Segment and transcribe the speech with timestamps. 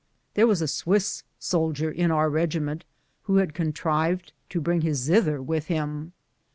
[0.33, 2.81] There was a Swiss soldier in our rcgiment
[3.25, 6.13] who had contrived to bring his zither with him.